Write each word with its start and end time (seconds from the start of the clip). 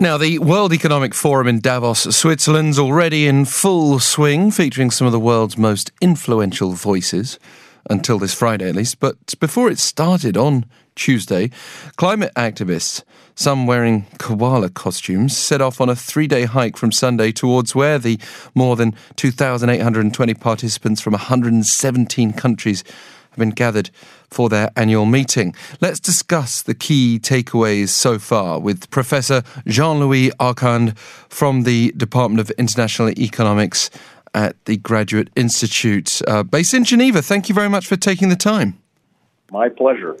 Now, 0.00 0.16
the 0.16 0.38
World 0.38 0.72
Economic 0.72 1.12
Forum 1.12 1.48
in 1.48 1.58
Davos, 1.58 2.02
Switzerland's 2.14 2.78
already 2.78 3.26
in 3.26 3.44
full 3.44 3.98
swing, 3.98 4.52
featuring 4.52 4.92
some 4.92 5.08
of 5.08 5.12
the 5.12 5.18
world's 5.18 5.58
most 5.58 5.90
influential 6.00 6.70
voices, 6.70 7.36
until 7.90 8.20
this 8.20 8.32
Friday 8.32 8.68
at 8.68 8.76
least. 8.76 9.00
But 9.00 9.16
before 9.40 9.68
it 9.68 9.80
started 9.80 10.36
on 10.36 10.66
Tuesday, 10.94 11.50
climate 11.96 12.30
activists, 12.36 13.02
some 13.34 13.66
wearing 13.66 14.06
koala 14.20 14.70
costumes, 14.70 15.36
set 15.36 15.60
off 15.60 15.80
on 15.80 15.88
a 15.88 15.96
three 15.96 16.28
day 16.28 16.44
hike 16.44 16.76
from 16.76 16.92
Sunday 16.92 17.32
towards 17.32 17.74
where 17.74 17.98
the 17.98 18.20
more 18.54 18.76
than 18.76 18.94
2,820 19.16 20.34
participants 20.34 21.00
from 21.00 21.14
117 21.14 22.32
countries 22.34 22.84
have 23.30 23.38
been 23.38 23.50
gathered 23.50 23.90
for 24.30 24.48
their 24.48 24.70
annual 24.76 25.06
meeting. 25.06 25.54
Let's 25.80 26.00
discuss 26.00 26.62
the 26.62 26.74
key 26.74 27.18
takeaways 27.20 27.88
so 27.88 28.18
far 28.18 28.58
with 28.60 28.90
Professor 28.90 29.42
Jean 29.66 30.00
Louis 30.00 30.30
Arcand 30.38 30.96
from 30.98 31.62
the 31.62 31.92
Department 31.96 32.40
of 32.40 32.50
International 32.58 33.10
Economics 33.10 33.90
at 34.34 34.62
the 34.66 34.76
Graduate 34.76 35.30
Institute, 35.36 36.20
uh, 36.26 36.42
based 36.42 36.74
in 36.74 36.84
Geneva. 36.84 37.22
Thank 37.22 37.48
you 37.48 37.54
very 37.54 37.68
much 37.68 37.86
for 37.86 37.96
taking 37.96 38.28
the 38.28 38.36
time. 38.36 38.78
My 39.50 39.70
pleasure. 39.70 40.18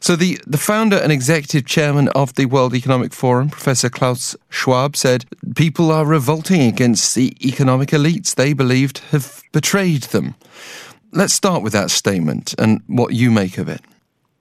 So, 0.00 0.14
the, 0.14 0.38
the 0.46 0.58
founder 0.58 0.96
and 0.96 1.10
executive 1.10 1.66
chairman 1.66 2.08
of 2.10 2.34
the 2.34 2.46
World 2.46 2.74
Economic 2.74 3.12
Forum, 3.12 3.50
Professor 3.50 3.90
Klaus 3.90 4.36
Schwab, 4.48 4.94
said 4.94 5.24
people 5.56 5.90
are 5.90 6.06
revolting 6.06 6.60
against 6.60 7.16
the 7.16 7.34
economic 7.44 7.88
elites 7.88 8.36
they 8.36 8.52
believed 8.52 8.98
have 9.10 9.42
betrayed 9.50 10.04
them. 10.04 10.36
Let's 11.12 11.32
start 11.32 11.62
with 11.62 11.72
that 11.72 11.90
statement 11.90 12.54
and 12.58 12.82
what 12.86 13.14
you 13.14 13.30
make 13.30 13.56
of 13.56 13.68
it. 13.68 13.80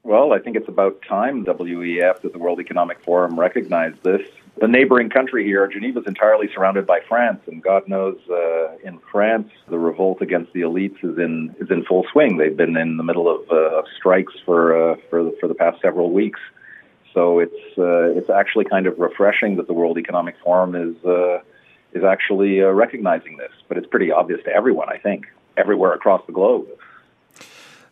Well, 0.04 0.34
I 0.34 0.40
think 0.40 0.58
it's 0.58 0.68
about 0.68 1.02
time 1.02 1.46
WEF, 1.46 2.22
that 2.22 2.34
the 2.34 2.40
World 2.40 2.60
Economic 2.60 3.02
Forum, 3.04 3.40
recognized 3.40 4.04
this. 4.04 4.22
The 4.60 4.68
neighboring 4.68 5.10
country 5.10 5.46
here, 5.46 5.68
Geneva, 5.68 6.00
is 6.00 6.08
entirely 6.08 6.50
surrounded 6.54 6.86
by 6.86 7.00
France, 7.08 7.42
and 7.48 7.62
God 7.62 7.88
knows, 7.88 8.18
uh, 8.30 8.76
in 8.84 9.00
France, 9.12 9.50
the 9.70 9.78
revolt 9.78 10.22
against 10.22 10.52
the 10.54 10.62
elites 10.62 11.04
is 11.04 11.18
in 11.18 11.56
is 11.60 11.70
in 11.70 11.86
full 11.86 12.06
swing. 12.12 12.38
They've 12.38 12.58
been 12.58 12.76
in 12.76 12.98
the 12.98 13.04
middle 13.04 13.30
of, 13.30 13.50
uh, 13.52 13.84
strikes 13.96 14.34
for 14.46 14.92
uh, 14.92 14.96
for 15.10 15.24
the, 15.26 15.38
for 15.40 15.48
the 15.48 15.54
past 15.54 15.80
several 15.82 16.12
weeks. 16.12 16.40
So 17.14 17.40
it's 17.40 17.78
uh, 17.78 18.18
it's 18.18 18.30
actually 18.30 18.66
kind 18.66 18.88
of 18.88 18.98
refreshing 18.98 19.58
that 19.58 19.68
the 19.68 19.74
World 19.74 19.98
Economic 19.98 20.36
Forum 20.44 20.76
is 20.76 20.96
uh, 21.06 21.40
is 21.94 22.04
actually 22.04 22.64
uh, 22.64 22.70
recognizing 22.70 23.38
this. 23.38 23.52
But 23.68 23.78
it's 23.78 23.88
pretty 23.88 24.12
obvious 24.12 24.42
to 24.46 24.52
everyone, 24.52 24.90
I 24.90 24.98
think 24.98 25.28
everywhere 25.58 25.94
across 25.94 26.26
the 26.26 26.34
globe. 26.34 26.68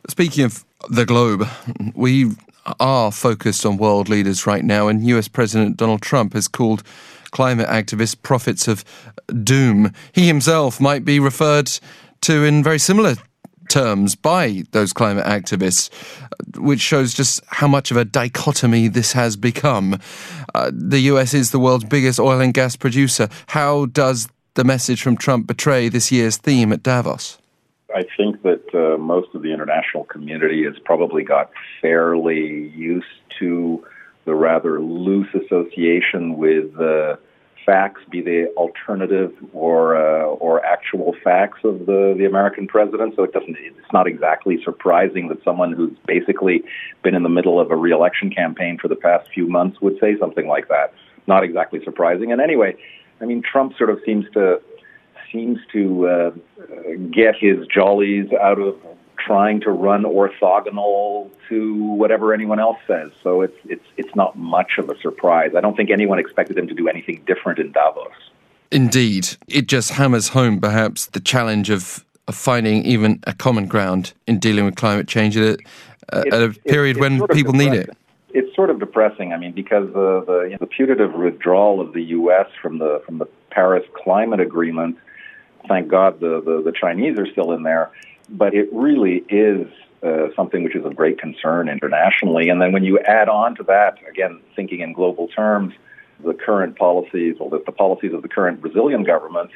Speaking 0.07 0.45
of 0.45 0.63
the 0.89 1.05
globe, 1.05 1.47
we 1.95 2.31
are 2.79 3.11
focused 3.11 3.65
on 3.65 3.77
world 3.77 4.09
leaders 4.09 4.45
right 4.45 4.63
now, 4.63 4.87
and 4.87 5.05
US 5.07 5.27
President 5.27 5.77
Donald 5.77 6.01
Trump 6.01 6.33
has 6.33 6.47
called 6.47 6.83
climate 7.31 7.67
activists 7.67 8.15
prophets 8.21 8.67
of 8.67 8.83
doom. 9.43 9.91
He 10.13 10.27
himself 10.27 10.79
might 10.79 11.03
be 11.03 11.19
referred 11.19 11.71
to 12.21 12.43
in 12.43 12.63
very 12.63 12.79
similar 12.79 13.15
terms 13.69 14.15
by 14.15 14.63
those 14.71 14.93
climate 14.93 15.25
activists, 15.25 15.89
which 16.57 16.79
shows 16.79 17.13
just 17.13 17.41
how 17.47 17.67
much 17.67 17.91
of 17.91 17.97
a 17.97 18.05
dichotomy 18.05 18.87
this 18.87 19.13
has 19.13 19.35
become. 19.35 19.99
Uh, 20.53 20.71
the 20.73 20.99
US 21.11 21.33
is 21.33 21.51
the 21.51 21.59
world's 21.59 21.85
biggest 21.85 22.19
oil 22.19 22.39
and 22.39 22.53
gas 22.53 22.75
producer. 22.75 23.27
How 23.47 23.87
does 23.87 24.29
the 24.53 24.63
message 24.63 25.01
from 25.01 25.17
Trump 25.17 25.47
betray 25.47 25.89
this 25.89 26.11
year's 26.11 26.37
theme 26.37 26.71
at 26.71 26.83
Davos? 26.83 27.37
I 27.95 28.03
think 28.17 28.41
that 28.43 28.75
uh, 28.75 28.97
most 28.97 29.33
of 29.33 29.41
the 29.41 29.53
international 29.53 30.03
community 30.03 30.65
has 30.65 30.75
probably 30.83 31.23
got 31.23 31.49
fairly 31.81 32.67
used 32.75 33.07
to 33.39 33.85
the 34.25 34.35
rather 34.35 34.81
loose 34.81 35.33
association 35.33 36.35
with 36.35 36.77
uh, 36.77 37.15
facts, 37.65 38.01
be 38.09 38.21
they 38.21 38.47
alternative 38.57 39.33
or 39.53 39.95
uh, 39.95 40.25
or 40.25 40.63
actual 40.65 41.15
facts 41.23 41.59
of 41.63 41.85
the 41.85 42.15
the 42.17 42.25
American 42.25 42.67
president. 42.67 43.15
So 43.15 43.23
it 43.23 43.31
doesn't. 43.31 43.55
It's 43.59 43.93
not 43.93 44.07
exactly 44.07 44.61
surprising 44.63 45.29
that 45.29 45.41
someone 45.43 45.71
who's 45.71 45.97
basically 46.05 46.63
been 47.01 47.15
in 47.15 47.23
the 47.23 47.29
middle 47.29 47.61
of 47.61 47.71
a 47.71 47.77
reelection 47.77 48.29
campaign 48.29 48.77
for 48.77 48.89
the 48.89 48.97
past 48.97 49.29
few 49.33 49.47
months 49.47 49.79
would 49.79 49.97
say 50.01 50.17
something 50.19 50.47
like 50.47 50.67
that. 50.67 50.93
Not 51.27 51.45
exactly 51.45 51.81
surprising. 51.83 52.33
And 52.33 52.41
anyway, 52.41 52.75
I 53.21 53.25
mean, 53.25 53.41
Trump 53.41 53.77
sort 53.77 53.89
of 53.89 53.99
seems 54.05 54.25
to 54.33 54.61
seems 55.35 55.59
to 55.73 56.07
uh, 56.07 56.31
get 57.11 57.35
his 57.35 57.67
jollies 57.67 58.31
out 58.41 58.59
of 58.59 58.77
trying 59.17 59.59
to 59.61 59.71
run 59.71 60.03
orthogonal 60.03 61.29
to 61.49 61.83
whatever 61.83 62.33
anyone 62.33 62.59
else 62.59 62.77
says. 62.87 63.11
So 63.23 63.41
it's 63.41 63.57
it's 63.65 63.85
it's 63.97 64.15
not 64.15 64.37
much 64.37 64.77
of 64.77 64.89
a 64.89 64.97
surprise. 64.99 65.51
I 65.57 65.61
don't 65.61 65.75
think 65.75 65.89
anyone 65.91 66.19
expected 66.19 66.57
him 66.57 66.67
to 66.67 66.73
do 66.73 66.87
anything 66.87 67.23
different 67.25 67.59
in 67.59 67.71
Davos. 67.71 68.13
Indeed, 68.71 69.29
it 69.47 69.67
just 69.67 69.91
hammers 69.91 70.29
home 70.29 70.59
perhaps 70.59 71.07
the 71.07 71.19
challenge 71.19 71.69
of, 71.69 72.03
of 72.27 72.35
finding 72.35 72.83
even 72.83 73.19
a 73.25 73.33
common 73.33 73.67
ground 73.67 74.13
in 74.27 74.39
dealing 74.39 74.65
with 74.65 74.75
climate 74.75 75.07
change 75.07 75.37
at 75.37 75.43
a, 75.43 75.57
uh, 76.11 76.23
at 76.31 76.41
a 76.41 76.49
period 76.67 76.97
when 76.97 77.25
people 77.27 77.53
need 77.53 77.73
it. 77.73 77.89
It's 78.29 78.53
sort 78.55 78.69
of 78.69 78.79
depressing. 78.79 79.33
I 79.33 79.37
mean, 79.37 79.53
because 79.53 79.87
the 79.93 80.23
the, 80.25 80.39
you 80.43 80.49
know, 80.51 80.57
the 80.59 80.67
putative 80.67 81.13
withdrawal 81.13 81.79
of 81.81 81.93
the 81.93 82.03
U.S. 82.19 82.47
from 82.61 82.79
the 82.79 83.01
from 83.05 83.19
the 83.19 83.27
Paris 83.49 83.85
Climate 84.03 84.39
Agreement 84.39 84.97
thank 85.67 85.87
God 85.87 86.19
the, 86.19 86.41
the, 86.41 86.61
the 86.63 86.71
Chinese 86.71 87.17
are 87.17 87.27
still 87.31 87.51
in 87.51 87.63
there. 87.63 87.91
But 88.29 88.53
it 88.53 88.69
really 88.71 89.23
is 89.29 89.67
uh, 90.03 90.27
something 90.35 90.63
which 90.63 90.75
is 90.75 90.85
of 90.85 90.95
great 90.95 91.19
concern 91.19 91.69
internationally. 91.69 92.49
And 92.49 92.61
then 92.61 92.71
when 92.71 92.83
you 92.83 92.99
add 92.99 93.29
on 93.29 93.55
to 93.55 93.63
that, 93.63 93.97
again, 94.07 94.41
thinking 94.55 94.81
in 94.81 94.93
global 94.93 95.27
terms, 95.27 95.73
the 96.23 96.33
current 96.33 96.77
policies, 96.77 97.37
or 97.39 97.49
the, 97.49 97.61
the 97.65 97.71
policies 97.71 98.13
of 98.13 98.21
the 98.21 98.27
current 98.27 98.61
Brazilian 98.61 99.03
government, 99.03 99.51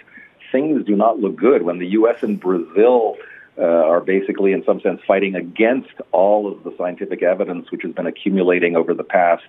things 0.52 0.86
do 0.86 0.96
not 0.96 1.20
look 1.20 1.36
good. 1.36 1.64
When 1.64 1.80
the 1.80 1.88
U.S. 1.88 2.22
and 2.24 2.40
Brazil 2.40 3.18
uh, 3.58 3.62
are 3.62 4.02
basically, 4.02 4.54
in 4.54 4.64
some 4.66 4.82
sense, 4.82 5.02
fighting 5.08 5.36
against 5.36 5.94
all 6.12 6.52
of 6.52 6.64
the 6.64 6.74
scientific 6.78 7.24
evidence 7.24 7.72
which 7.72 7.84
has 7.84 7.94
been 7.94 8.08
accumulating 8.08 8.76
over 8.76 8.94
the 8.94 9.04
past, 9.04 9.48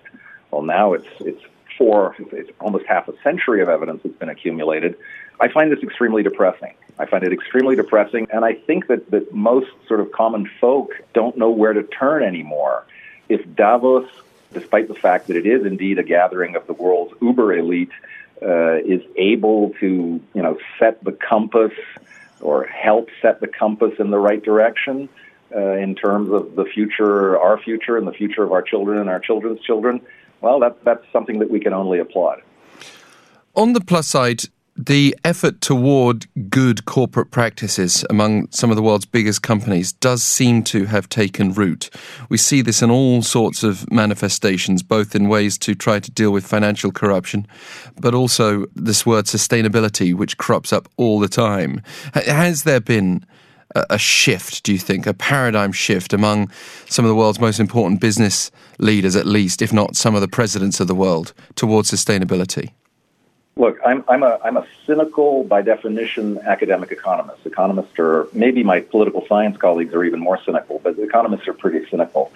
well, 0.51 0.61
now 0.61 0.93
it's 0.93 1.07
it's 1.19 1.43
it's 1.79 2.51
almost 2.59 2.85
half 2.85 3.07
a 3.07 3.13
century 3.21 3.61
of 3.61 3.69
evidence 3.69 4.01
that's 4.03 4.15
been 4.15 4.29
accumulated. 4.29 4.95
I 5.39 5.47
find 5.47 5.71
this 5.71 5.81
extremely 5.81 6.23
depressing. 6.23 6.75
I 6.99 7.05
find 7.05 7.23
it 7.23 7.33
extremely 7.33 7.75
depressing, 7.75 8.27
and 8.31 8.45
I 8.45 8.53
think 8.53 8.87
that, 8.87 9.09
that 9.11 9.33
most 9.33 9.71
sort 9.87 9.99
of 9.99 10.11
common 10.11 10.49
folk 10.59 10.91
don't 11.13 11.37
know 11.37 11.49
where 11.49 11.73
to 11.73 11.83
turn 11.83 12.23
anymore. 12.23 12.85
If 13.29 13.41
Davos, 13.55 14.07
despite 14.53 14.87
the 14.87 14.93
fact 14.93 15.27
that 15.27 15.35
it 15.35 15.45
is 15.45 15.65
indeed 15.65 15.97
a 15.97 16.03
gathering 16.03 16.55
of 16.55 16.67
the 16.67 16.73
world's 16.73 17.13
uber 17.21 17.53
elite, 17.53 17.91
uh, 18.41 18.77
is 18.77 19.01
able 19.15 19.71
to, 19.79 20.21
you 20.33 20.41
know, 20.41 20.57
set 20.79 21.03
the 21.03 21.11
compass 21.11 21.73
or 22.39 22.65
help 22.65 23.09
set 23.21 23.39
the 23.39 23.47
compass 23.47 23.93
in 23.99 24.09
the 24.09 24.17
right 24.17 24.43
direction 24.43 25.09
uh, 25.55 25.73
in 25.73 25.95
terms 25.95 26.31
of 26.31 26.55
the 26.55 26.65
future, 26.65 27.37
our 27.37 27.57
future, 27.57 27.97
and 27.97 28.07
the 28.07 28.13
future 28.13 28.43
of 28.43 28.51
our 28.51 28.61
children 28.61 28.99
and 28.99 29.09
our 29.09 29.19
children's 29.19 29.61
children, 29.61 30.01
well, 30.41 30.59
that, 30.59 30.83
that's 30.83 31.03
something 31.11 31.39
that 31.39 31.49
we 31.49 31.59
can 31.59 31.73
only 31.73 31.99
applaud. 31.99 32.41
On 33.55 33.73
the 33.73 33.81
plus 33.81 34.07
side, 34.07 34.43
the 34.77 35.15
effort 35.23 35.61
toward 35.61 36.25
good 36.49 36.85
corporate 36.85 37.29
practices 37.29 38.05
among 38.09 38.49
some 38.51 38.69
of 38.69 38.75
the 38.77 38.81
world's 38.81 39.05
biggest 39.05 39.43
companies 39.43 39.91
does 39.91 40.23
seem 40.23 40.63
to 40.63 40.85
have 40.85 41.09
taken 41.09 41.53
root. 41.53 41.89
We 42.29 42.37
see 42.37 42.61
this 42.61 42.81
in 42.81 42.89
all 42.89 43.21
sorts 43.21 43.63
of 43.63 43.89
manifestations, 43.91 44.81
both 44.81 45.13
in 45.13 45.27
ways 45.27 45.57
to 45.59 45.75
try 45.75 45.99
to 45.99 46.11
deal 46.11 46.31
with 46.31 46.47
financial 46.47 46.91
corruption, 46.91 47.45
but 47.99 48.15
also 48.15 48.65
this 48.73 49.05
word 49.05 49.25
sustainability, 49.25 50.15
which 50.15 50.37
crops 50.37 50.71
up 50.71 50.87
all 50.97 51.19
the 51.19 51.27
time. 51.27 51.81
Has 52.13 52.63
there 52.63 52.81
been 52.81 53.25
a 53.75 53.97
shift, 53.97 54.63
do 54.63 54.73
you 54.73 54.79
think, 54.79 55.07
a 55.07 55.13
paradigm 55.13 55.71
shift 55.71 56.13
among 56.13 56.49
some 56.87 57.05
of 57.05 57.09
the 57.09 57.15
world's 57.15 57.39
most 57.39 57.59
important 57.59 58.01
business 58.01 58.51
leaders, 58.79 59.15
at 59.15 59.25
least, 59.25 59.61
if 59.61 59.71
not 59.71 59.95
some 59.95 60.15
of 60.15 60.21
the 60.21 60.27
presidents 60.27 60.79
of 60.79 60.87
the 60.87 60.95
world, 60.95 61.33
towards 61.55 61.91
sustainability? 61.91 62.71
Look, 63.57 63.79
I'm, 63.85 64.03
I'm, 64.07 64.23
a, 64.23 64.39
I'm 64.43 64.57
a 64.57 64.65
cynical, 64.85 65.43
by 65.43 65.61
definition, 65.61 66.39
academic 66.39 66.91
economist. 66.91 67.45
Economists 67.45 67.99
are, 67.99 68.27
maybe 68.33 68.63
my 68.63 68.79
political 68.79 69.25
science 69.27 69.57
colleagues 69.57 69.93
are 69.93 70.03
even 70.03 70.19
more 70.19 70.39
cynical, 70.43 70.79
but 70.83 70.97
economists 70.97 71.47
are 71.47 71.53
pretty 71.53 71.85
cynical. 71.89 72.31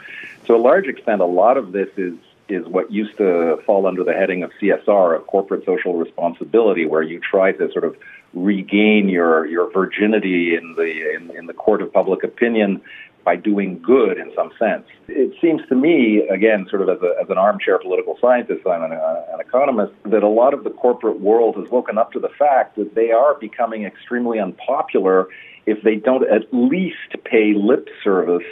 To 0.45 0.55
a 0.55 0.57
large 0.57 0.87
extent, 0.87 1.21
a 1.21 1.25
lot 1.25 1.57
of 1.57 1.71
this 1.71 1.89
is, 1.97 2.15
is 2.47 2.65
what 2.67 2.91
used 2.91 3.17
to 3.17 3.57
fall 3.65 3.87
under 3.87 4.03
the 4.03 4.13
heading 4.13 4.43
of 4.43 4.51
CSR, 4.61 5.15
of 5.15 5.27
corporate 5.27 5.65
social 5.65 5.95
responsibility, 5.95 6.85
where 6.85 7.01
you 7.01 7.19
try 7.19 7.51
to 7.51 7.71
sort 7.71 7.83
of 7.83 7.95
regain 8.33 9.09
your, 9.09 9.45
your 9.47 9.71
virginity 9.71 10.55
in 10.55 10.75
the, 10.75 11.15
in, 11.15 11.31
in 11.35 11.45
the 11.45 11.53
court 11.53 11.81
of 11.81 11.91
public 11.91 12.23
opinion 12.23 12.81
by 13.23 13.35
doing 13.35 13.81
good 13.81 14.19
in 14.19 14.31
some 14.35 14.51
sense. 14.59 14.85
It 15.07 15.33
seems 15.41 15.67
to 15.69 15.75
me, 15.75 16.27
again, 16.29 16.67
sort 16.69 16.83
of 16.83 16.89
as, 16.89 17.01
a, 17.01 17.15
as 17.21 17.29
an 17.29 17.39
armchair 17.39 17.79
political 17.79 18.17
scientist, 18.21 18.65
I'm 18.67 18.83
an, 18.83 18.93
uh, 18.93 19.25
an 19.33 19.39
economist, 19.39 19.93
that 20.03 20.21
a 20.21 20.27
lot 20.27 20.53
of 20.53 20.63
the 20.63 20.69
corporate 20.69 21.19
world 21.19 21.57
has 21.57 21.67
woken 21.69 21.97
up 21.97 22.13
to 22.13 22.19
the 22.19 22.29
fact 22.29 22.75
that 22.75 22.93
they 22.93 23.11
are 23.11 23.33
becoming 23.33 23.83
extremely 23.83 24.39
unpopular 24.39 25.27
if 25.65 25.81
they 25.81 25.95
don't 25.95 26.29
at 26.29 26.53
least 26.53 27.15
pay 27.23 27.53
lip 27.55 27.89
service 28.03 28.45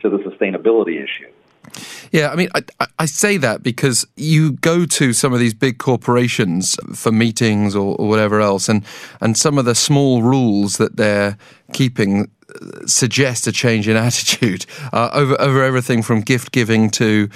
to 0.00 0.08
the 0.08 0.18
sustainability 0.18 1.02
issue. 1.02 1.30
Yeah, 2.14 2.28
I 2.28 2.36
mean, 2.36 2.48
I, 2.54 2.86
I, 3.00 3.06
say 3.06 3.38
that 3.38 3.64
because 3.64 4.06
you 4.14 4.52
go 4.52 4.86
to 4.86 5.12
some 5.12 5.32
of 5.32 5.40
these 5.40 5.52
big 5.52 5.78
corporations 5.78 6.76
for 6.94 7.10
meetings 7.10 7.74
or, 7.74 7.96
or 7.96 8.08
whatever 8.08 8.40
else, 8.40 8.68
and, 8.68 8.84
and 9.20 9.36
some 9.36 9.58
of 9.58 9.64
the 9.64 9.74
small 9.74 10.22
rules 10.22 10.76
that 10.76 10.96
they're 10.96 11.36
keeping 11.72 12.30
suggest 12.86 13.48
a 13.48 13.52
change 13.52 13.88
in 13.88 13.96
attitude 14.08 14.64
uh, 14.92 15.10
over 15.12 15.34
over 15.40 15.64
everything 15.64 16.02
from 16.02 16.20
gift 16.20 16.52
giving 16.52 16.88
to 16.90 17.28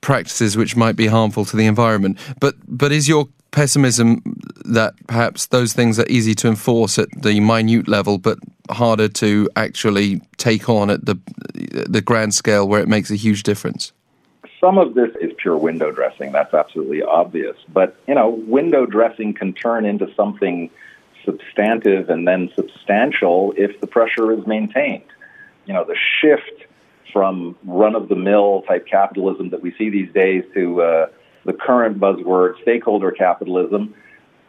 practices 0.00 0.56
which 0.56 0.76
might 0.76 0.96
be 0.96 1.08
harmful 1.08 1.44
to 1.44 1.54
the 1.54 1.66
environment. 1.66 2.18
But 2.40 2.54
but 2.66 2.90
is 2.90 3.06
your 3.06 3.28
pessimism 3.50 4.22
that 4.64 4.94
perhaps 5.08 5.48
those 5.48 5.74
things 5.74 5.98
are 5.98 6.06
easy 6.08 6.34
to 6.36 6.48
enforce 6.48 6.98
at 6.98 7.10
the 7.20 7.38
minute 7.38 7.86
level, 7.86 8.16
but 8.16 8.38
harder 8.70 9.08
to 9.08 9.50
actually 9.56 10.22
take 10.38 10.70
on 10.70 10.88
at 10.88 11.04
the 11.04 11.18
the 11.86 12.00
grand 12.00 12.32
scale 12.32 12.66
where 12.66 12.80
it 12.80 12.88
makes 12.88 13.10
a 13.10 13.16
huge 13.16 13.42
difference? 13.42 13.92
Some 14.64 14.78
of 14.78 14.94
this 14.94 15.10
is 15.20 15.32
pure 15.38 15.56
window 15.56 15.90
dressing. 15.90 16.30
That's 16.30 16.54
absolutely 16.54 17.02
obvious. 17.02 17.56
But 17.72 17.96
you 18.06 18.14
know, 18.14 18.28
window 18.28 18.86
dressing 18.86 19.34
can 19.34 19.52
turn 19.52 19.84
into 19.84 20.12
something 20.14 20.70
substantive 21.24 22.10
and 22.10 22.28
then 22.28 22.48
substantial 22.54 23.54
if 23.56 23.80
the 23.80 23.88
pressure 23.88 24.32
is 24.32 24.46
maintained. 24.46 25.04
You 25.66 25.74
know, 25.74 25.84
the 25.84 25.96
shift 26.20 26.66
from 27.12 27.56
run 27.64 27.96
of 27.96 28.08
the 28.08 28.14
mill 28.14 28.62
type 28.62 28.86
capitalism 28.86 29.50
that 29.50 29.62
we 29.62 29.74
see 29.74 29.90
these 29.90 30.12
days 30.12 30.44
to 30.54 30.80
uh, 30.80 31.06
the 31.44 31.52
current 31.52 31.98
buzzword, 31.98 32.60
stakeholder 32.62 33.10
capitalism. 33.10 33.94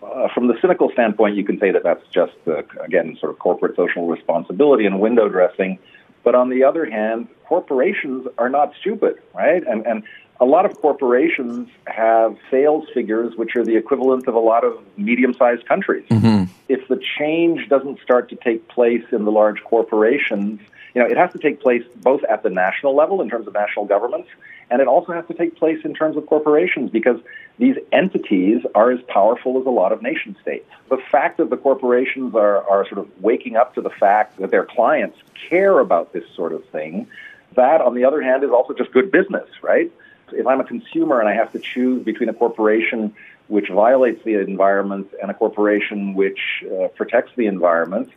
Uh, 0.04 0.27
from 0.33 0.48
the 0.48 0.54
cynical 0.62 0.92
standpoint, 0.92 1.36
you 1.36 1.44
can 1.44 1.59
say 1.59 1.71
that 1.71 1.81
that's 1.81 2.06
just, 2.09 2.33
uh, 2.48 2.62
again, 2.83 3.18
sort 3.19 3.31
of 3.31 3.39
corporate 3.39 3.75
social 3.75 4.07
responsibility 4.07 4.86
and 4.86 5.00
window 5.00 5.27
dressing. 5.27 5.80
But 6.24 6.36
on 6.36 6.50
the 6.50 6.64
other 6.64 6.90
hand, 6.90 7.28
corporations 7.48 8.28
are 8.38 8.50
not 8.50 8.74
stupid, 8.80 9.16
right? 9.34 9.64
And, 9.66 9.86
and 9.86 10.04
a 10.39 10.45
lot 10.45 10.65
of 10.65 10.75
corporations 10.81 11.69
have 11.88 12.35
sales 12.50 12.85
figures 12.94 13.35
which 13.35 13.56
are 13.56 13.63
the 13.63 13.75
equivalent 13.75 14.27
of 14.27 14.35
a 14.35 14.39
lot 14.39 14.63
of 14.63 14.77
medium 14.97 15.33
sized 15.33 15.65
countries. 15.68 16.06
Mm-hmm. 16.09 16.51
If 16.68 16.88
the 16.88 17.01
change 17.18 17.69
doesn't 17.69 18.00
start 18.01 18.30
to 18.30 18.35
take 18.35 18.68
place 18.68 19.03
in 19.12 19.25
the 19.25 19.31
large 19.31 19.63
corporations, 19.63 20.59
you 20.94 21.01
know, 21.01 21.07
it 21.07 21.18
has 21.18 21.31
to 21.33 21.39
take 21.39 21.62
place 21.62 21.83
both 21.97 22.24
at 22.25 22.44
the 22.44 22.50
national 22.50 22.95
level 22.95 23.21
in 23.21 23.30
terms 23.30 23.47
of 23.47 23.53
national 23.53 23.85
governments, 23.85 24.30
and 24.69 24.81
it 24.81 24.88
also 24.88 25.13
has 25.13 25.25
to 25.27 25.33
take 25.33 25.56
place 25.56 25.80
in 25.83 25.94
terms 25.94 26.18
of 26.18 26.25
corporations 26.25 26.89
because 26.89 27.19
these 27.59 27.75
entities 27.91 28.62
are 28.74 28.91
as 28.91 29.00
powerful 29.07 29.59
as 29.59 29.65
a 29.65 29.69
lot 29.69 29.91
of 29.91 30.01
nation 30.01 30.35
states. 30.41 30.69
The 30.89 30.97
fact 31.12 31.38
that 31.38 31.50
the 31.50 31.57
corporations 31.57 32.33
are, 32.35 32.68
are 32.68 32.88
sort 32.88 33.00
of 33.00 33.09
waking 33.21 33.56
up 33.56 33.75
to 33.75 33.81
the 33.81 33.91
fact 33.91 34.38
that 34.39 34.51
their 34.51 34.65
clients 34.65 35.18
care 35.50 35.80
about 35.80 36.13
this 36.13 36.24
sort 36.35 36.53
of 36.53 36.65
thing, 36.69 37.07
that, 37.56 37.81
on 37.81 37.94
the 37.94 38.06
other 38.06 38.21
hand, 38.21 38.44
is 38.44 38.50
also 38.50 38.74
just 38.74 38.91
good 38.91 39.12
business, 39.12 39.47
right? 39.62 39.91
If 40.33 40.47
I'm 40.47 40.59
a 40.59 40.63
consumer 40.63 41.19
and 41.19 41.30
I 41.30 41.33
have 41.33 41.51
to 41.53 41.59
choose 41.59 42.03
between 42.03 42.30
a 42.30 42.33
corporation 42.33 43.13
which 43.47 43.69
violates 43.69 44.24
the 44.24 44.35
environment 44.35 45.07
and 45.21 45.30
a 45.30 45.33
corporation 45.33 46.13
which 46.13 46.63
uh, 46.65 46.88
protects 46.89 47.31
the 47.35 47.45
environment, 47.47 48.09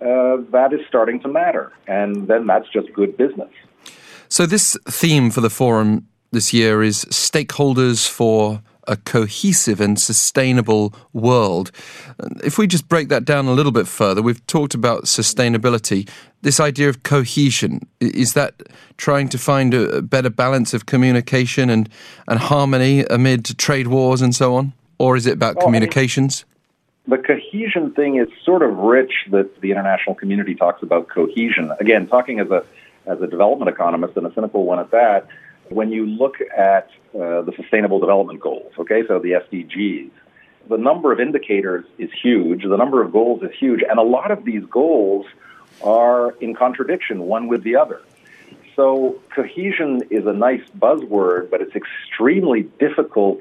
uh, 0.00 0.38
that 0.50 0.72
is 0.72 0.80
starting 0.88 1.20
to 1.20 1.28
matter. 1.28 1.72
And 1.86 2.28
then 2.28 2.46
that's 2.46 2.68
just 2.68 2.92
good 2.92 3.16
business. 3.16 3.50
So, 4.28 4.46
this 4.46 4.76
theme 4.88 5.30
for 5.30 5.40
the 5.40 5.50
forum 5.50 6.06
this 6.30 6.52
year 6.52 6.82
is 6.82 7.04
stakeholders 7.06 8.08
for 8.08 8.62
a 8.90 8.96
cohesive 8.96 9.80
and 9.80 9.98
sustainable 9.98 10.92
world. 11.12 11.70
If 12.42 12.58
we 12.58 12.66
just 12.66 12.88
break 12.88 13.08
that 13.08 13.24
down 13.24 13.46
a 13.46 13.52
little 13.52 13.70
bit 13.70 13.86
further, 13.86 14.20
we've 14.20 14.44
talked 14.48 14.74
about 14.74 15.04
sustainability. 15.04 16.08
This 16.42 16.58
idea 16.58 16.88
of 16.88 17.04
cohesion, 17.04 17.86
is 18.00 18.34
that 18.34 18.54
trying 18.96 19.28
to 19.28 19.38
find 19.38 19.72
a 19.72 20.02
better 20.02 20.28
balance 20.28 20.74
of 20.74 20.86
communication 20.86 21.70
and, 21.70 21.88
and 22.26 22.40
harmony 22.40 23.04
amid 23.04 23.56
trade 23.58 23.86
wars 23.86 24.20
and 24.20 24.34
so 24.34 24.56
on? 24.56 24.72
Or 24.98 25.16
is 25.16 25.26
it 25.26 25.34
about 25.34 25.56
well, 25.56 25.66
communications? 25.66 26.44
I 27.06 27.10
mean, 27.10 27.20
the 27.22 27.26
cohesion 27.28 27.92
thing 27.92 28.16
is 28.16 28.28
sort 28.44 28.62
of 28.62 28.76
rich 28.76 29.12
that 29.30 29.60
the 29.60 29.70
international 29.70 30.16
community 30.16 30.56
talks 30.56 30.82
about 30.82 31.08
cohesion. 31.08 31.70
Again, 31.78 32.08
talking 32.08 32.40
as 32.40 32.50
a 32.50 32.64
as 33.06 33.20
a 33.22 33.26
development 33.26 33.70
economist 33.70 34.16
and 34.16 34.26
a 34.26 34.34
cynical 34.34 34.64
one 34.64 34.78
at 34.78 34.90
that, 34.90 35.26
when 35.70 35.90
you 35.90 36.04
look 36.06 36.36
at 36.56 36.90
uh, 37.14 37.42
the 37.42 37.52
Sustainable 37.56 37.98
Development 37.98 38.38
Goals, 38.38 38.72
okay, 38.78 39.02
so 39.06 39.18
the 39.18 39.32
SDGs, 39.32 40.10
the 40.68 40.76
number 40.76 41.12
of 41.12 41.20
indicators 41.20 41.84
is 41.98 42.10
huge, 42.22 42.62
the 42.62 42.76
number 42.76 43.02
of 43.02 43.12
goals 43.12 43.42
is 43.42 43.50
huge, 43.58 43.82
and 43.88 43.98
a 43.98 44.02
lot 44.02 44.30
of 44.30 44.44
these 44.44 44.64
goals 44.66 45.26
are 45.82 46.32
in 46.40 46.54
contradiction 46.54 47.22
one 47.22 47.48
with 47.48 47.62
the 47.62 47.76
other. 47.76 48.02
So 48.76 49.20
cohesion 49.34 50.02
is 50.10 50.26
a 50.26 50.32
nice 50.32 50.62
buzzword, 50.78 51.50
but 51.50 51.60
it's 51.60 51.74
extremely 51.74 52.62
difficult. 52.78 53.38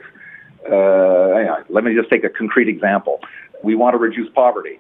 Uh, 0.66 1.64
let 1.70 1.84
me 1.84 1.94
just 1.96 2.10
take 2.10 2.24
a 2.24 2.30
concrete 2.30 2.70
example 2.70 3.22
we 3.64 3.76
want 3.76 3.94
to 3.94 3.98
reduce 3.98 4.30
poverty. 4.34 4.80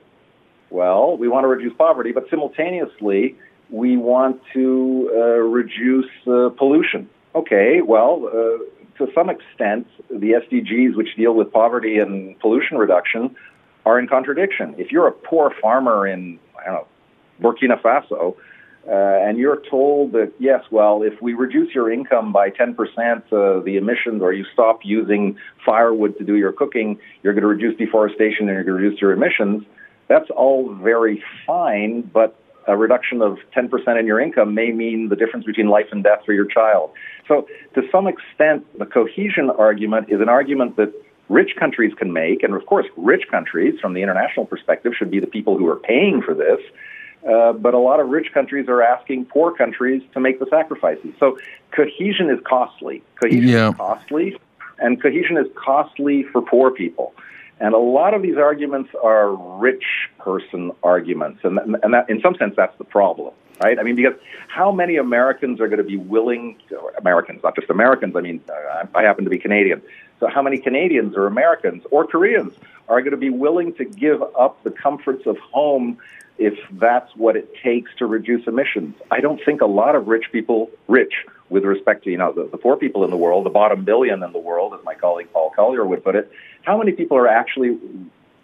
Well, 0.70 1.18
we 1.18 1.28
want 1.28 1.44
to 1.44 1.48
reduce 1.48 1.74
poverty, 1.74 2.12
but 2.12 2.30
simultaneously, 2.30 3.36
we 3.70 3.98
want 3.98 4.42
to 4.54 5.12
uh, 5.14 5.20
reduce 5.20 6.10
uh, 6.28 6.50
pollution. 6.50 7.10
Okay, 7.36 7.82
well, 7.82 8.28
uh, 8.28 8.58
to 8.98 9.12
some 9.14 9.30
extent, 9.30 9.88
the 10.10 10.34
SDGs, 10.34 10.96
which 10.96 11.16
deal 11.16 11.34
with 11.34 11.52
poverty 11.52 12.00
and 12.00 12.38
pollution 12.40 12.78
reduction, 12.78 13.36
are 13.86 14.00
in 14.00 14.08
contradiction. 14.08 14.76
If 14.78 14.92
you're 14.92 15.08
a 15.08 15.12
poor 15.12 15.52
farmer 15.62 16.08
in, 16.08 16.40
I 16.60 16.66
don't 16.66 16.74
know, 16.74 16.88
Burkina 17.42 17.82
Faso, 17.82 18.36
uh, 18.88 19.28
and 19.28 19.38
you're 19.38 19.62
told 19.70 20.14
that, 20.14 20.32
yes, 20.40 20.64
well, 20.72 21.04
if 21.04 21.22
we 21.22 21.34
reduce 21.34 21.76
your 21.76 21.92
income 21.92 22.34
by 22.34 22.50
10%, 22.50 22.76
uh, 22.78 23.64
the 23.64 23.78
emissions, 23.78 24.22
or 24.22 24.34
you 24.34 24.46
stop 24.54 24.80
using 24.84 25.38
firewood 25.66 26.18
to 26.18 26.24
do 26.24 26.36
your 26.36 26.52
cooking, 26.52 26.98
you're 27.22 27.34
going 27.34 27.44
to 27.44 27.48
reduce 27.48 27.78
deforestation 27.78 28.48
and 28.48 28.50
you're 28.50 28.64
going 28.64 28.82
to 28.82 28.84
reduce 28.84 29.02
your 29.02 29.12
emissions. 29.12 29.64
That's 30.08 30.30
all 30.36 30.74
very 30.74 31.24
fine, 31.46 32.02
but 32.02 32.40
a 32.70 32.78
reduction 32.78 33.22
of 33.22 33.40
10% 33.56 34.00
in 34.00 34.06
your 34.06 34.20
income 34.20 34.54
may 34.54 34.72
mean 34.72 35.10
the 35.10 35.16
difference 35.16 35.46
between 35.46 35.68
life 35.68 35.88
and 35.92 36.04
death 36.04 36.20
for 36.26 36.34
your 36.34 36.46
child. 36.46 36.92
So, 37.28 37.48
to 37.74 37.82
some 37.92 38.08
extent, 38.08 38.66
the 38.78 38.86
cohesion 38.86 39.50
argument 39.50 40.10
is 40.10 40.22
an 40.22 40.30
argument 40.30 40.76
that 40.78 40.94
rich 41.30 41.56
countries 41.58 41.94
can 41.98 42.14
make, 42.14 42.44
and 42.44 42.54
of 42.54 42.66
course, 42.68 42.86
rich 42.96 43.28
countries, 43.30 43.80
from 43.80 43.94
the 43.94 44.04
international 44.04 44.46
perspective, 44.46 44.94
should 44.98 45.10
be 45.10 45.20
the 45.20 45.28
people 45.28 45.58
who 45.58 45.68
are 45.68 45.78
paying 45.78 46.22
for 46.22 46.34
this. 46.36 46.60
Uh, 47.28 47.54
but 47.54 47.74
a 47.74 47.80
lot 47.80 48.00
of 48.00 48.08
rich 48.10 48.28
countries 48.34 48.68
are 48.70 48.82
asking 48.82 49.26
poor 49.26 49.52
countries 49.52 50.02
to 50.14 50.20
make 50.20 50.40
the 50.40 50.46
sacrifices. 50.50 51.12
So 51.20 51.38
cohesion 51.72 52.30
is 52.30 52.40
costly. 52.48 53.04
Cohesion 53.22 53.50
yeah. 53.50 53.70
is 53.70 53.76
costly, 53.76 54.38
and 54.78 55.02
cohesion 55.02 55.38
is 55.38 55.48
costly 55.56 56.24
for 56.24 56.42
poor 56.42 56.72
people. 56.72 57.14
And 57.60 57.74
a 57.74 57.78
lot 57.78 58.14
of 58.14 58.22
these 58.22 58.38
arguments 58.38 58.90
are 59.04 59.36
rich 59.60 59.84
person 60.18 60.72
arguments, 60.84 61.42
and, 61.44 61.60
and 61.84 61.94
that, 61.94 62.10
in 62.10 62.22
some 62.22 62.36
sense, 62.36 62.56
that's 62.56 62.78
the 62.78 62.86
problem, 62.86 63.34
right? 63.62 63.78
I 63.78 63.84
mean, 63.84 63.96
because 63.96 64.16
how 64.48 64.72
many 64.72 64.96
Americans 64.96 65.60
are 65.60 65.68
going 65.68 65.80
to 65.80 65.84
be 65.84 65.98
willing, 65.98 66.58
to, 66.70 66.80
Americans, 66.98 67.42
not 67.44 67.56
just 67.56 67.70
Americans, 67.70 68.16
I 68.16 68.22
mean, 68.22 68.42
uh, 68.50 68.86
I 68.96 69.04
happen 69.04 69.26
to 69.26 69.30
be 69.30 69.38
Canadian, 69.38 69.82
so 70.20 70.28
how 70.28 70.42
many 70.42 70.58
Canadians 70.58 71.16
or 71.16 71.28
Americans 71.28 71.84
or 71.92 72.08
Koreans 72.08 72.54
are 72.88 73.02
going 73.02 73.12
to 73.12 73.18
be 73.18 73.30
willing 73.30 73.74
to 73.76 73.86
give 73.86 74.22
up 74.38 74.64
the 74.64 74.72
comforts 74.72 75.26
of 75.26 75.38
home 75.38 75.98
if 76.38 76.58
that's 76.72 77.14
what 77.16 77.36
it 77.36 77.54
takes 77.62 77.92
to 77.98 78.06
reduce 78.06 78.48
emissions. 78.48 78.96
I 79.12 79.20
don't 79.20 79.44
think 79.44 79.62
a 79.62 79.66
lot 79.66 79.96
of 79.96 80.08
rich 80.08 80.32
people, 80.32 80.72
rich 80.88 81.14
with 81.50 81.66
respect 81.66 82.06
to, 82.06 82.12
you 82.12 82.18
know, 82.18 82.32
the, 82.32 82.48
the 82.48 82.58
poor 82.58 82.78
people 82.78 83.04
in 83.04 83.10
the 83.10 83.18
world, 83.18 83.46
the 83.46 83.50
bottom 83.50 83.84
billion 83.84 84.24
in 84.24 84.32
the 84.32 84.40
world, 84.40 84.74
as 84.74 84.84
my 84.86 84.96
colleague 84.96 85.28
Paul 85.34 85.52
Collier 85.54 85.86
would 85.86 86.04
put 86.04 86.16
it, 86.16 86.32
how 86.70 86.78
many 86.78 86.92
people 86.92 87.18
are 87.18 87.28
actually 87.28 87.76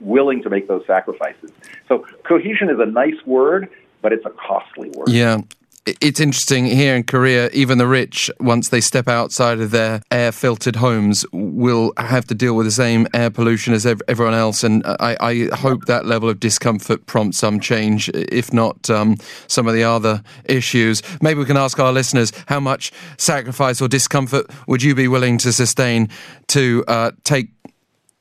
willing 0.01 0.41
to 0.41 0.49
make 0.49 0.67
those 0.67 0.83
sacrifices? 0.87 1.51
So 1.87 1.99
cohesion 2.23 2.71
is 2.71 2.79
a 2.79 2.85
nice 2.87 3.23
word, 3.27 3.69
but 4.01 4.13
it's 4.13 4.25
a 4.25 4.31
costly 4.31 4.89
word. 4.89 5.09
Yeah 5.09 5.41
it's 5.85 6.19
interesting 6.19 6.65
here 6.65 6.95
in 6.95 7.03
Korea, 7.03 7.49
even 7.53 7.77
the 7.77 7.85
rich, 7.85 8.31
once 8.39 8.69
they 8.69 8.81
step 8.81 9.07
outside 9.07 9.59
of 9.59 9.69
their 9.69 10.01
air 10.09 10.31
filtered 10.31 10.77
homes, 10.77 11.25
will 11.31 11.93
have 11.97 12.25
to 12.25 12.33
deal 12.35 12.55
with 12.55 12.65
the 12.65 12.71
same 12.71 13.07
air 13.13 13.29
pollution 13.29 13.73
as 13.73 13.85
everyone 13.85 14.33
else. 14.33 14.63
And 14.63 14.83
I, 14.85 15.15
I 15.19 15.55
hope 15.55 15.85
that 15.85 16.07
level 16.07 16.27
of 16.27 16.39
discomfort 16.39 17.05
prompts 17.05 17.37
some 17.37 17.59
change, 17.59 18.09
if 18.09 18.51
not 18.51 18.89
um, 18.89 19.17
some 19.47 19.67
of 19.67 19.75
the 19.75 19.83
other 19.83 20.23
issues. 20.45 21.03
Maybe 21.21 21.39
we 21.39 21.45
can 21.45 21.57
ask 21.57 21.79
our 21.79 21.93
listeners 21.93 22.31
how 22.47 22.59
much 22.59 22.91
sacrifice 23.17 23.79
or 23.79 23.87
discomfort 23.87 24.47
would 24.67 24.81
you 24.81 24.95
be 24.95 25.07
willing 25.07 25.37
to 25.39 25.53
sustain 25.53 26.09
to 26.47 26.83
uh, 26.87 27.11
take 27.23 27.49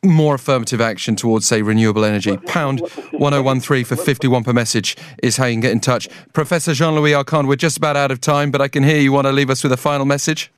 more 0.04 0.34
affirmative 0.34 0.80
action 0.80 1.16
towards, 1.16 1.46
say, 1.46 1.62
renewable 1.62 2.04
energy. 2.04 2.36
Pound 2.36 2.80
1013 3.12 3.84
for 3.84 3.96
51 3.96 4.44
per 4.44 4.52
message 4.52 4.96
is 5.22 5.36
how 5.36 5.46
you 5.46 5.54
can 5.54 5.60
get 5.60 5.72
in 5.72 5.80
touch. 5.80 6.08
Professor 6.32 6.74
Jean 6.74 6.94
Louis 6.94 7.12
Arcand, 7.12 7.48
we're 7.48 7.56
just 7.56 7.76
about 7.76 7.96
out 7.96 8.10
of 8.10 8.20
time, 8.20 8.50
but 8.50 8.60
I 8.60 8.68
can 8.68 8.82
hear 8.82 8.98
you 8.98 9.12
want 9.12 9.26
to 9.26 9.32
leave 9.32 9.50
us 9.50 9.62
with 9.62 9.72
a 9.72 9.76
final 9.76 10.04
message. 10.04 10.50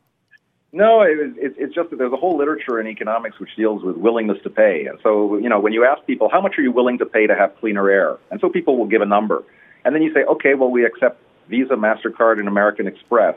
No, 0.72 1.00
it, 1.00 1.18
it, 1.38 1.54
it's 1.56 1.74
just 1.74 1.90
that 1.90 1.96
there's 1.96 2.12
a 2.12 2.16
whole 2.16 2.36
literature 2.36 2.78
in 2.80 2.86
economics 2.86 3.38
which 3.38 3.54
deals 3.56 3.82
with 3.82 3.96
willingness 3.96 4.36
to 4.42 4.50
pay. 4.50 4.84
And 4.86 4.98
so, 5.02 5.38
you 5.38 5.48
know, 5.48 5.58
when 5.58 5.72
you 5.72 5.84
ask 5.86 6.04
people, 6.06 6.28
how 6.30 6.40
much 6.40 6.58
are 6.58 6.62
you 6.62 6.70
willing 6.72 6.98
to 6.98 7.06
pay 7.06 7.26
to 7.26 7.34
have 7.34 7.56
cleaner 7.58 7.88
air? 7.88 8.18
And 8.30 8.40
so 8.40 8.50
people 8.50 8.76
will 8.76 8.86
give 8.86 9.00
a 9.00 9.06
number. 9.06 9.42
And 9.84 9.94
then 9.94 10.02
you 10.02 10.12
say, 10.12 10.24
okay, 10.24 10.54
well, 10.54 10.70
we 10.70 10.84
accept 10.84 11.18
Visa, 11.48 11.74
MasterCard, 11.74 12.38
and 12.38 12.48
American 12.48 12.86
Express. 12.86 13.36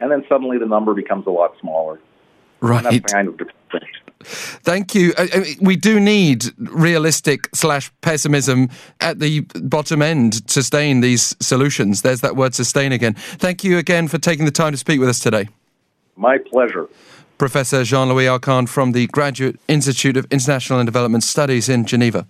and 0.00 0.10
then 0.10 0.24
suddenly 0.28 0.58
the 0.58 0.66
number 0.66 0.94
becomes 0.94 1.26
a 1.26 1.30
lot 1.30 1.54
smaller. 1.60 2.00
Right. 2.60 2.84
And 2.84 2.86
that's 2.86 3.12
kind 3.12 3.28
of 3.28 3.36
depressing. 3.36 3.88
Thank 4.22 4.94
you. 4.94 5.14
Uh, 5.16 5.26
uh, 5.32 5.44
we 5.60 5.76
do 5.76 5.98
need 5.98 6.44
realistic 6.58 7.48
slash 7.54 7.90
pessimism 8.02 8.68
at 9.00 9.18
the 9.18 9.40
bottom 9.62 10.02
end 10.02 10.46
to 10.46 10.52
sustain 10.52 11.00
these 11.00 11.34
solutions. 11.40 12.02
There's 12.02 12.20
that 12.20 12.36
word 12.36 12.54
sustain 12.54 12.92
again. 12.92 13.14
Thank 13.14 13.64
you 13.64 13.78
again 13.78 14.08
for 14.08 14.18
taking 14.18 14.44
the 14.44 14.50
time 14.50 14.72
to 14.72 14.78
speak 14.78 15.00
with 15.00 15.08
us 15.08 15.18
today. 15.18 15.48
My 16.16 16.36
pleasure. 16.38 16.88
Professor 17.38 17.84
Jean 17.84 18.10
Louis 18.10 18.26
Arcand 18.26 18.68
from 18.68 18.92
the 18.92 19.06
Graduate 19.06 19.58
Institute 19.66 20.18
of 20.18 20.26
International 20.30 20.78
and 20.78 20.86
Development 20.86 21.24
Studies 21.24 21.70
in 21.70 21.86
Geneva. 21.86 22.26